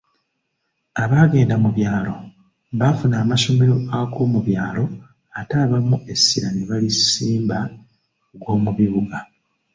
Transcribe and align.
"Abaagenda 1.03 1.55
mu 1.63 1.69
byalo, 1.77 2.13
baafuna 2.79 3.15
amasomero 3.23 3.75
ag’omubyalo 3.99 4.83
ate 5.39 5.53
abamu 5.63 5.95
essira 6.13 6.49
ne 6.51 6.63
balisimba 6.69 7.57
ku 8.27 8.35
g’omubibuga." 8.43 9.17